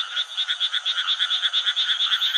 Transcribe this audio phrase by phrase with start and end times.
[0.00, 0.06] Thank
[2.34, 2.37] you.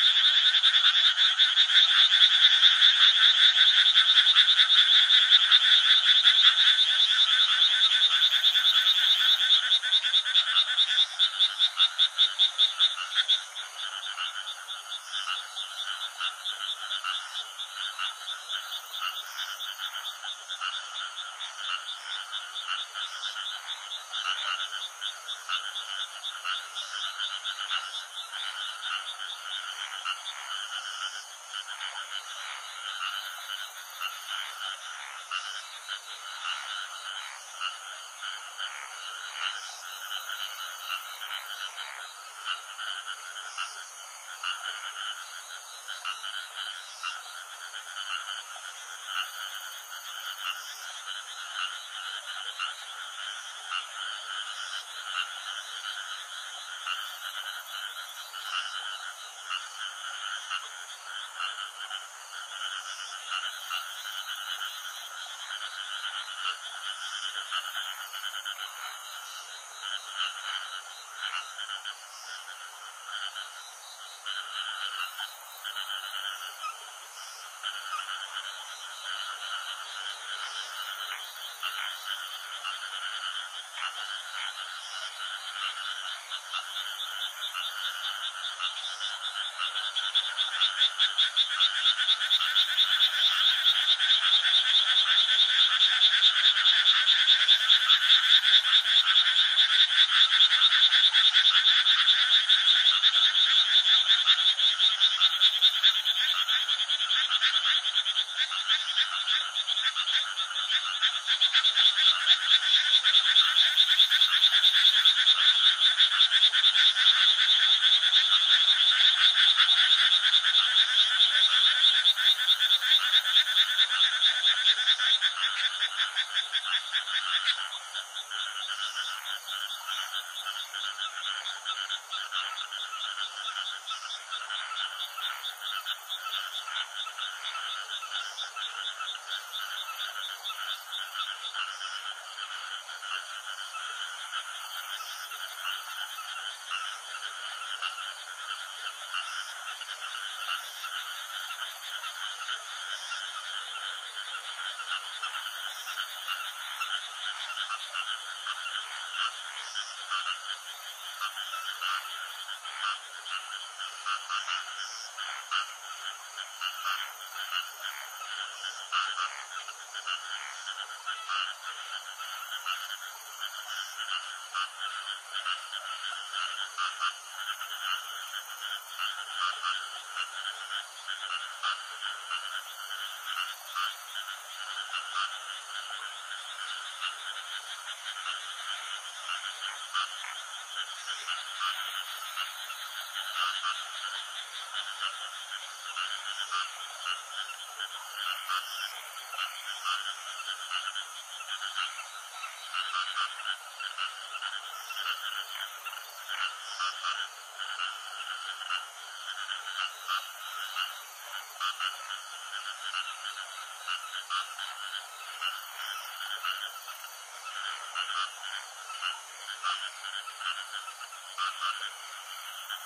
[222.71, 222.79] I'm